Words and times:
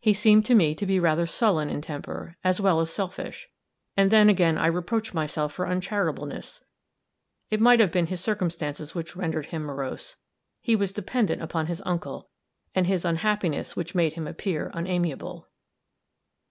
He 0.00 0.14
seemed 0.14 0.46
to 0.46 0.54
me 0.54 0.74
to 0.74 0.86
be 0.86 0.98
rather 0.98 1.26
sullen 1.26 1.68
in 1.68 1.82
temper, 1.82 2.38
as 2.42 2.58
well 2.58 2.80
as 2.80 2.90
selfish; 2.90 3.50
and 3.94 4.10
then 4.10 4.30
again 4.30 4.56
I 4.56 4.66
reproached 4.66 5.12
myself 5.12 5.52
for 5.52 5.68
uncharitableness; 5.68 6.62
it 7.50 7.60
might 7.60 7.78
have 7.78 7.92
been 7.92 8.06
his 8.06 8.22
circumstances 8.22 8.94
which 8.94 9.14
rendered 9.14 9.44
him 9.52 9.64
morose 9.64 10.16
he 10.62 10.74
was 10.74 10.94
dependent 10.94 11.42
upon 11.42 11.66
his 11.66 11.82
uncle 11.84 12.30
and 12.74 12.86
his 12.86 13.04
unhappiness 13.04 13.76
which 13.76 13.94
made 13.94 14.14
him 14.14 14.26
appear 14.26 14.70
unamiable. 14.72 15.50